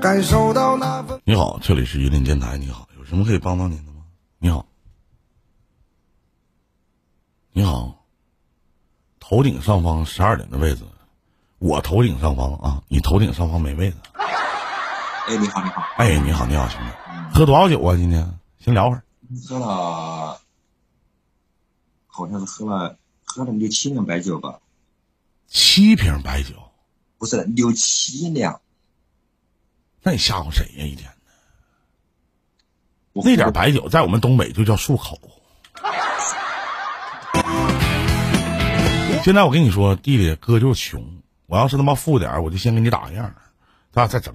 [0.00, 1.20] 感受到那份。
[1.24, 2.56] 你好，这里是榆林电台。
[2.58, 4.02] 你好，有什么可以帮到您的吗？
[4.38, 4.66] 你好，
[7.52, 8.04] 你好，
[9.18, 10.84] 头顶上方十二点的位置，
[11.58, 13.96] 我头顶上方啊，你头顶上方没位置。
[14.14, 17.96] 哎，你好，你好，哎，你好，你好，兄弟，喝多少酒啊？
[17.96, 19.02] 今天先聊会儿。
[19.48, 20.40] 喝了，
[22.06, 24.60] 好像是喝了喝了六七两白酒吧？
[25.48, 26.54] 七瓶白酒，
[27.18, 28.60] 不是六七两，
[30.06, 30.84] 那你吓唬谁呀？
[30.84, 31.10] 一天
[33.12, 35.18] 我那点白酒在我们东北就叫漱口。
[39.24, 41.04] 现在我跟你说，弟弟哥就是穷，
[41.46, 43.34] 我要是他妈富点儿我就先给你打个样儿，
[43.90, 44.32] 咱俩再整。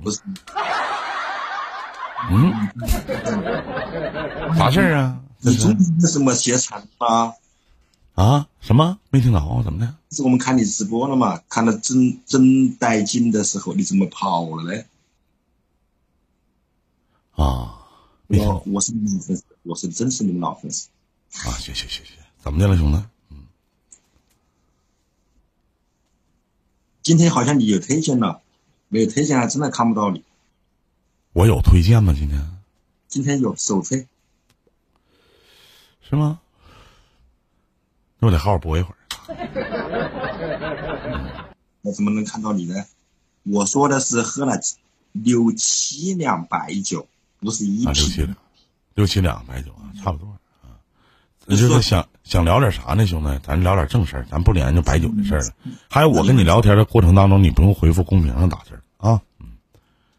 [2.29, 2.53] 嗯，
[4.57, 5.21] 啥事儿啊？
[5.39, 7.33] 你中午什么歇餐吗？
[8.15, 8.47] 啊？
[8.59, 8.99] 什么？
[9.09, 9.39] 没听着？
[9.63, 9.95] 怎么的？
[10.11, 11.39] 是我们看你直播了嘛？
[11.47, 14.85] 看到真真带劲的时候，你怎么跑了嘞？
[17.31, 17.77] 啊？
[18.27, 20.89] 我我是你们粉丝，我是真是你们老粉丝。
[21.45, 21.51] 啊？
[21.59, 22.11] 谢谢谢谢。
[22.39, 22.97] 怎么的了，兄弟？
[23.29, 23.47] 嗯
[27.01, 28.41] 今天好像你有推荐了，
[28.87, 30.23] 没有推荐还真的看不到你。
[31.33, 32.13] 我有推荐吗？
[32.17, 32.57] 今天
[33.07, 34.07] 今天有首推，
[36.01, 36.39] 是吗？
[38.19, 38.97] 那我得好好播一会儿。
[41.81, 42.85] 我怎么能看到你呢？
[43.43, 44.59] 我说的是喝了
[45.11, 47.07] 六七两白酒，
[47.41, 48.21] 不是一啊，六七。
[48.21, 48.35] 两，
[48.95, 50.27] 六七两白酒啊，差不多
[50.61, 50.79] 啊。
[51.45, 53.39] 那就是想想聊点啥呢，兄弟？
[53.43, 55.51] 咱聊点正事儿，咱不研究白酒的事儿了。
[55.89, 59.19] 还有，我跟你聊天的过程当中，你不用回复公屏上打字儿啊。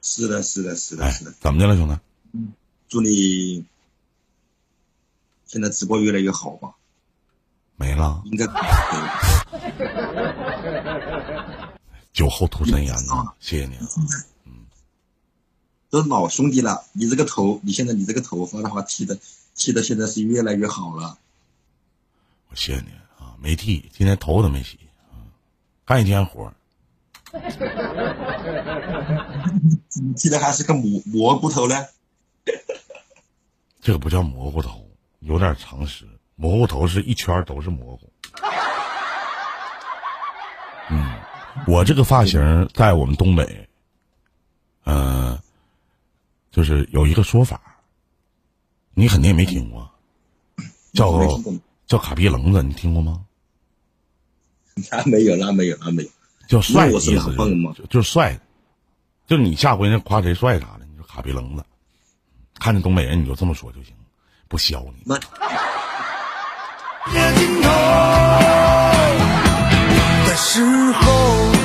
[0.03, 1.97] 是的，是的，是的，哎是的。，怎么的了，兄弟？
[2.89, 3.65] 祝你
[5.47, 6.73] 现在直播越来越好吧？
[7.77, 8.47] 没了，应该
[12.13, 13.87] 酒后吐真言呐，谢谢你啊。
[15.93, 16.87] 都是老兄弟了。
[16.95, 19.19] 你这个头，你现在你这个头发的话，剃的
[19.55, 21.19] 剃的现在是越来越好了。
[22.49, 22.87] 我谢谢你
[23.19, 24.79] 啊，没剃，今天头都没洗
[25.11, 25.21] 啊，
[25.85, 26.55] 干一天活你。
[30.17, 31.77] 剃的还是个蘑蘑菇头呢。
[33.83, 34.89] 这个不叫蘑菇头，
[35.21, 36.09] 有点常识。
[36.37, 38.11] 蘑菇头是一圈都是蘑菇。
[40.89, 41.21] 嗯，
[41.67, 43.69] 我这个发型在我们东北，
[44.85, 45.39] 呃，
[46.53, 47.61] 就是有一个说法，
[48.95, 49.91] 你肯定也没听过，
[50.93, 51.43] 叫过
[51.87, 53.25] 叫卡皮棱子，你听过吗？
[54.91, 56.09] 那没有，那没有，那没有。
[56.47, 58.39] 叫帅的意思吗就就是帅，
[59.27, 61.65] 就是你下回那夸谁帅啥的，你说卡皮棱子，
[62.59, 63.95] 看见东北人你就这么说就行，
[64.49, 65.03] 不削你。
[65.07, 65.15] 那
[67.15, 67.69] 夜尽头
[70.27, 71.62] 的时候，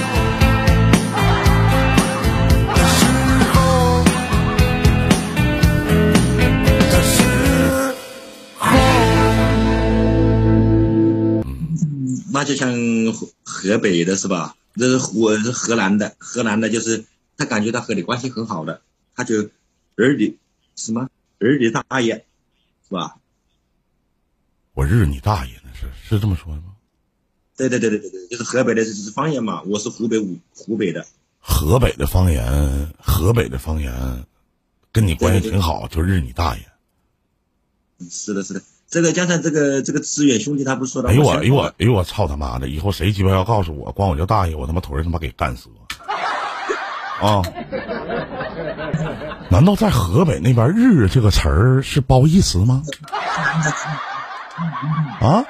[12.38, 12.72] 那就像
[13.14, 14.56] 河河北的是吧？
[14.75, 17.03] 这是我是河南的，河南的就是
[17.36, 18.80] 他感觉他和你关系很好的，
[19.16, 19.50] 他就
[19.96, 20.38] 儿你
[20.75, 21.09] 什么
[21.40, 22.25] 儿你大爷，
[22.88, 23.18] 是吧？
[24.75, 25.72] 我日你大爷呢？
[25.74, 26.75] 是是这么说的吗？
[27.56, 29.64] 对对对对对对，就是河北的，就是方言嘛。
[29.64, 31.08] 我是湖北武湖北的，
[31.40, 33.92] 河北的方言，河北的方言，
[34.92, 36.64] 跟你关系对对对挺好，就日你大爷。
[38.12, 38.62] 是的，是的。
[38.90, 41.09] 这个加上这个这个资源兄弟，他不是说的？
[41.09, 42.70] 哎呦我，哎呦我，哎呦我操他妈的！
[42.70, 45.64] 以后谁鸡巴要告诉我，管我叫大爷，我他妈腿他妈给干折。
[47.20, 47.42] 啊！
[49.50, 52.84] 难道在河北那边“日”这个词儿是褒义词吗？
[55.19, 55.44] 啊？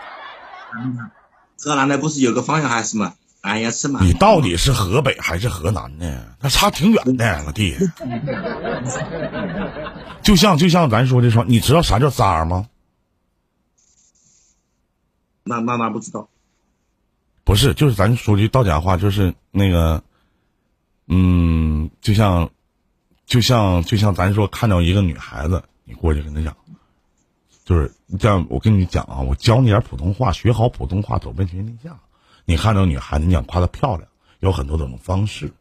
[1.59, 3.13] 河南的不是有个方言还是什么？
[3.41, 3.99] 哎呀，是吗。
[4.01, 6.21] 你到底是河北还是河南呢？
[6.39, 7.77] 那差挺远的，老弟。
[10.23, 12.65] 就像就像咱说的说，你知道啥叫渣吗？
[15.47, 16.27] 那那那不知道。
[17.43, 20.03] 不是，就是咱说句到家话，就是那个，
[21.07, 22.49] 嗯，就像，
[23.25, 26.55] 就像就像咱说看到一个女孩子，你过去跟她讲，
[27.63, 28.45] 就是这样。
[28.49, 31.97] 我跟你讲啊，我教你点普通话，学好普通话，走遍全天下。
[32.43, 34.09] 你看到女孩子，你想夸她漂亮，
[34.41, 35.53] 有很多种方式。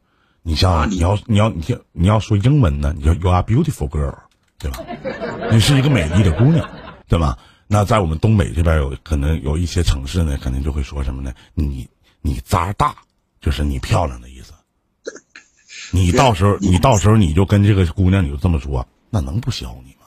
[0.43, 4.17] 你像啊你你要你要你要你要说英文呢，你叫 You are beautiful girl，
[4.59, 4.81] 对吧？
[5.53, 6.69] 你是一个美丽的姑娘，
[7.09, 7.39] 对吧？
[7.69, 11.33] 那在我们东北这边有可能有一些城市呢，可能就会说什么呢？
[11.55, 11.89] 你
[12.21, 12.95] 你渣大，
[13.41, 14.53] 就是你漂亮的意思。
[15.93, 20.07] 你到时候你到时候你就跟这个姑娘你就这么说，那能不削你吗？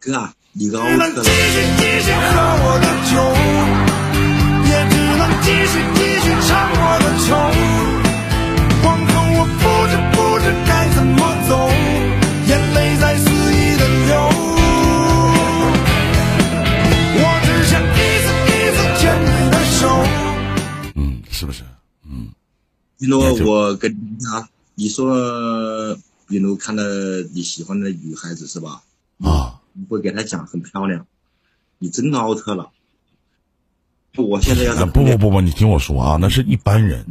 [0.00, 3.12] 哥啊，你个欧克只能继续继续喝我的酒，
[4.68, 7.87] 也只能继续继续唱我的愁。
[23.08, 25.96] 比如也就我跟你啊，你说，
[26.26, 26.82] 比如看到
[27.32, 28.82] 你喜欢的女孩子是吧？
[29.22, 31.06] 啊，你会给她讲很漂亮，
[31.78, 32.68] 你真 out 了。
[34.16, 37.06] 我现在要不不不不，你听我说啊，那是一般人。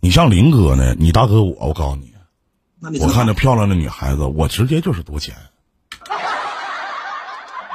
[0.00, 2.12] 你像林哥呢，你大哥我，我告诉你
[3.00, 5.34] 我看着漂亮的女孩子，我直接就是多钱。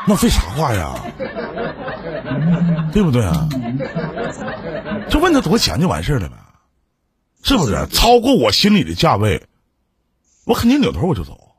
[0.08, 0.94] 那废啥话呀？
[2.94, 3.50] 对不对啊？
[5.10, 6.36] 就问他多少钱就完事儿了呗，
[7.44, 7.88] 是不是？
[7.92, 9.48] 超过我心里的价位，
[10.46, 11.56] 我肯定扭头我就走。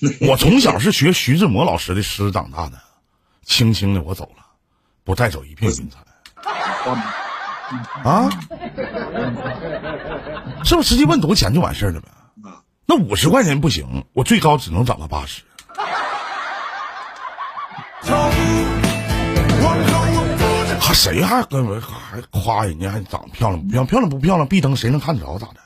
[0.26, 2.80] 我从小是学徐志摩老师的诗长大的，
[3.44, 4.44] 轻轻的我走了，
[5.04, 5.98] 不带走一片云彩。
[8.02, 8.30] 啊？
[10.64, 12.08] 是不是直接问多少钱就完事儿了呗？
[12.42, 15.42] 啊，那五十块钱不行，我最高只能涨到八十。
[20.92, 23.86] 谁还跟我还夸人家还长得漂亮不漂亮？
[23.86, 24.46] 漂亮不漂亮？
[24.46, 25.60] 闭灯谁能看得着咋的？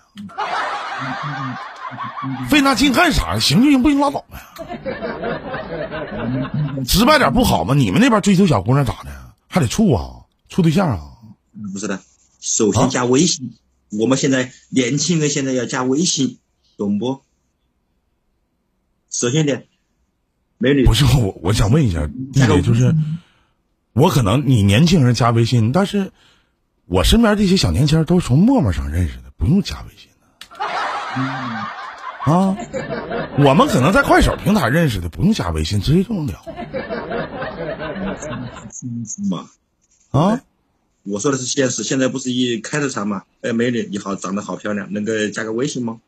[2.49, 3.39] 费那劲干啥呀？
[3.39, 4.39] 行就行，不行拉倒呗。
[6.85, 7.75] 直白点不好吗？
[7.75, 9.11] 你们那边追求小姑娘咋的？
[9.49, 10.25] 还得处啊？
[10.49, 11.01] 处对象啊？
[11.73, 12.01] 不是的，
[12.41, 13.55] 首先加微信。
[13.91, 16.39] 我们现在年轻人现在要加微信，
[16.77, 17.23] 懂不？
[19.11, 19.67] 首先点，
[20.59, 22.93] 美女不是我，我想问一下，弟弟，就是
[23.95, 26.13] 我可能你年轻人加微信，但是
[26.87, 30.27] 我身边这些小年轻人都是从陌陌上认识的，不用加微信的。
[32.25, 32.57] 啊，
[33.39, 36.45] 我们可能在快手平台认识的，不用加微信，直接就能聊
[39.31, 39.47] 妈。
[40.11, 40.41] 啊。
[41.05, 43.25] 我说的是现实，现在不是一开着场嘛？
[43.43, 46.01] 哎，美女你好，长得好漂亮，能够加个微信吗？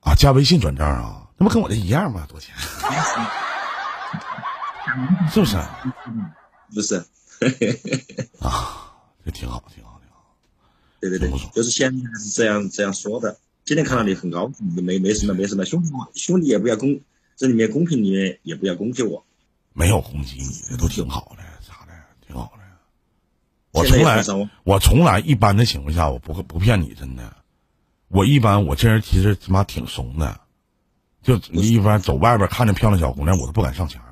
[0.00, 2.24] 啊，加微信转账啊，那不跟我这一样吗？
[2.26, 2.54] 多钱？
[5.30, 5.56] 是不是？
[6.74, 6.96] 不是，
[8.40, 8.92] 啊，
[9.24, 10.36] 这挺好，挺好，挺好。
[11.00, 13.38] 对对对，就是现在是这样这样说的。
[13.64, 17.00] 今天看到你很高兴，没没什么没什么，兄弟兄弟也不要公，
[17.36, 19.24] 这里面公屏里面也不要攻击我。
[19.72, 21.92] 没有攻击你这，都挺好的，啥的？
[22.26, 22.60] 挺好的。
[23.72, 24.24] 我从来
[24.64, 27.36] 我从来一般的情况下，我不会不骗你，真的。
[28.08, 30.40] 我一般我这人其实他妈挺怂的，
[31.22, 34.09] 就你一般走外边看着漂亮小姑娘，我都不敢上前儿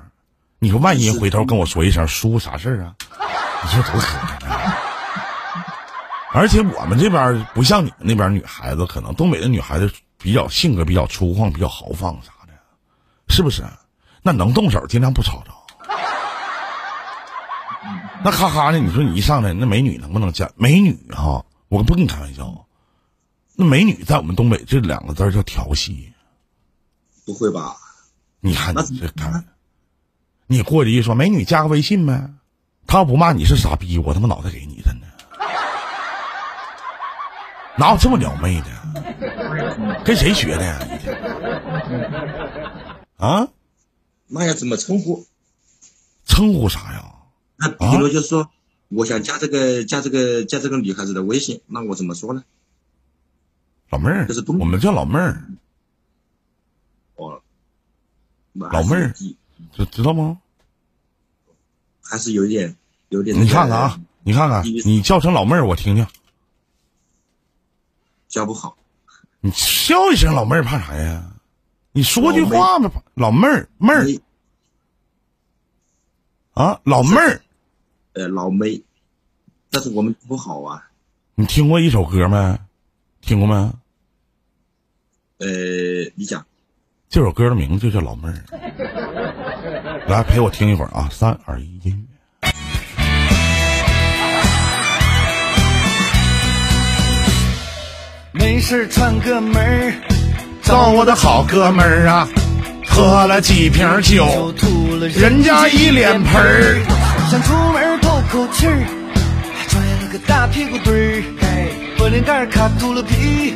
[0.59, 2.95] 你说万一回头跟我说一声叔啥事儿啊？
[3.63, 4.77] 你说多可怜啊！
[6.35, 12.53] 而且我们这边不像你们那边女孩子，可能东北的女孩子比较性格比较粗犷，比较豪放啥的，
[13.29, 13.63] 是不是？
[14.21, 15.65] 那能动手尽量不吵吵。
[18.21, 20.51] 那咔咔的，你说你一上来，那美女能不能加？
[20.55, 22.65] 美女哈、我不跟你开玩笑，
[23.55, 26.11] 那美女在我们东北这两个字叫调戏。
[27.25, 27.77] 不会吧？
[28.41, 29.45] 你看你这看，
[30.51, 32.33] 你过去一说美女加个微信呗，
[32.87, 35.07] 他要不骂你是傻逼，我他妈脑袋给你真的。
[37.77, 38.67] 哪有这么撩妹的？
[40.03, 40.79] 跟谁学的呀？
[43.17, 43.47] 啊？
[44.25, 45.27] 那要怎么称呼？
[46.25, 47.13] 称呼啥呀？
[47.55, 48.49] 那比如就是说，
[48.87, 52.43] 我想加这个加这个加这个女孩子的微信，那我怎么说呢？
[53.91, 55.43] 老妹儿这是，我们叫老妹儿，
[57.17, 57.39] 哦，
[58.53, 59.13] 老妹儿
[59.73, 60.39] 知知道吗？
[62.01, 62.75] 还是有一点
[63.09, 63.39] 有点。
[63.39, 66.07] 你看看啊，，你看看，你叫声老妹儿，我听听。
[68.27, 68.77] 叫不好。
[69.41, 71.33] 你叫一声老妹儿，怕啥呀？
[71.91, 74.05] 你说句话吧，老妹儿妹儿
[76.53, 77.41] 啊，老妹儿，
[78.13, 78.81] 呃，老妹，
[79.71, 80.89] 但是我们不好啊。
[81.35, 82.59] 你听过一首歌没？
[83.21, 83.55] 听过没？
[85.37, 85.47] 呃，
[86.15, 86.45] 你讲，
[87.09, 88.33] 这首歌的名字就叫《老妹儿》。
[90.09, 91.07] 来陪我听一会儿啊！
[91.11, 92.07] 三二一，音
[92.43, 92.49] 乐。
[98.31, 99.93] 没事串个门儿，
[100.63, 102.27] 找我的好哥们儿啊，
[102.87, 106.81] 喝了几瓶酒，吐了人家一脸盆儿。
[107.29, 108.79] 想出门透口气儿，
[109.53, 111.67] 还拽了个大屁股墩儿，哎，
[111.99, 113.53] 玻璃盖卡秃了皮，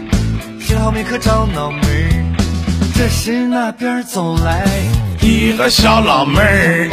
[0.62, 2.20] 幸好没磕着脑门儿。
[2.96, 4.68] 这时那边走来
[5.24, 6.90] 一个小老妹儿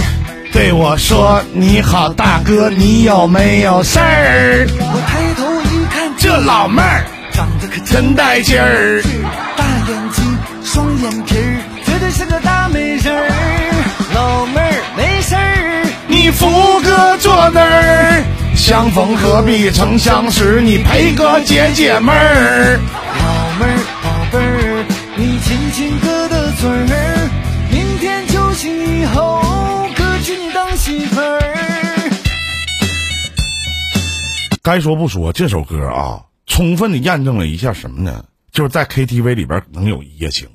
[0.52, 9.02] 对我说：“你好，大哥，你有没有事儿我抬头一看，？”这老妹儿长得可真带劲儿，
[9.56, 13.28] 大眼睛，双眼皮儿，绝对是个大美人儿。
[14.14, 18.22] 老妹儿没事儿，你扶哥坐那儿，
[18.54, 22.78] 相逢何必曾相识，你陪哥解解闷儿。
[23.18, 23.78] 老妹儿，
[34.73, 38.25] 该说不说，这首歌啊，充分的验证了一下什么呢？
[38.53, 40.49] 就是在 KTV 里边能有一夜情。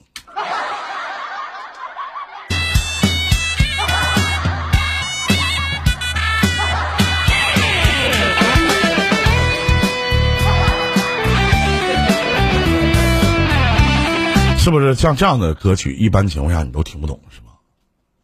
[14.57, 17.47] 是不是像这样的歌曲，一般情况下你都听不懂，是吗，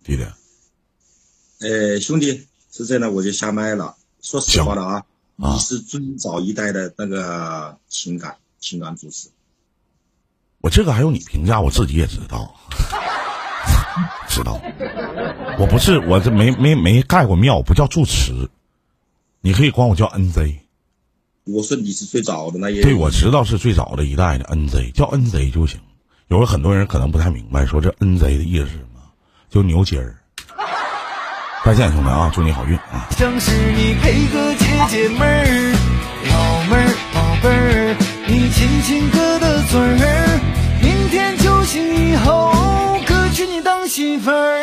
[0.06, 0.26] 弟弟？
[1.60, 3.98] 呃，兄弟，是这样的，我就下麦了。
[4.22, 5.04] 说实话的啊，
[5.36, 9.30] 你是最早一代的那个情感情感主持。
[10.60, 11.60] 我这个还用你评价？
[11.60, 12.54] 我自己也知道，
[14.30, 14.62] 知道。
[15.58, 18.50] 我不是，我这没没没盖过庙，不叫住持，
[19.42, 20.58] 你可以管我叫 NZ。
[21.46, 25.80] 我说你是最早的那一对，我知道是最早的一代的 NZ，叫 NZ 就行。
[26.28, 29.02] 有的很多人可能不太明白，说这 N Z 的意思是什么？
[29.50, 30.16] 就牛筋儿。
[31.66, 33.08] 再见，兄弟啊，祝你好运啊！
[33.12, 34.56] 像是你配个
[34.92, 35.74] 姐姐妹儿，
[36.30, 37.96] 老妹儿宝贝儿，
[38.28, 40.40] 你亲亲哥的嘴儿，
[40.82, 44.60] 明天酒醒以后，哥娶你当媳妇儿。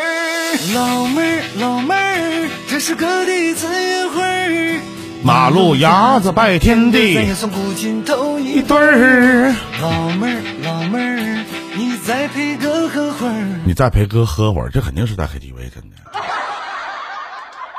[0.74, 4.80] 老妹儿老妹儿，这是哥第一次约会
[5.22, 9.54] 马路牙子拜天地，咱也算古今头一对儿。
[9.80, 11.44] 老妹儿老妹儿。
[11.74, 15.96] 你再陪哥喝会儿，你再陪哥喝会儿，这肯定是在 KTV，真的。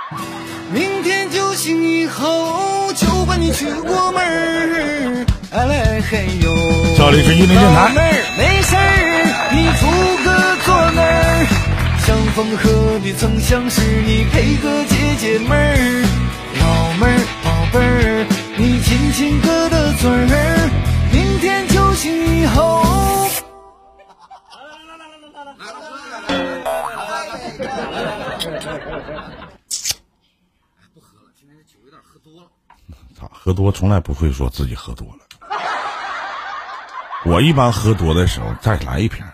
[2.09, 5.25] 后，就把你娶过门儿。
[5.51, 6.53] 哎嘿呦，
[6.97, 7.89] 这里是玉林电台。
[7.93, 8.79] 妹儿没事儿，
[9.55, 9.87] 你出
[10.23, 10.27] 个
[10.65, 11.45] 坐那儿。
[12.05, 16.05] 相逢何必曾相识，你配个姐姐妹儿。
[16.59, 18.25] 老妹儿宝贝儿，
[18.57, 20.69] 你亲亲哥的嘴儿。
[21.11, 22.83] 明天酒醒以后。
[30.93, 32.47] 不喝了，今天酒有点喝多了。
[33.31, 35.29] 喝多从来不会说自己喝多了。
[37.25, 39.25] 我一般喝多的时候再来一瓶。